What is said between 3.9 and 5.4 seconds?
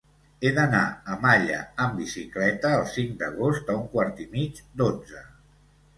quart i mig d'onze.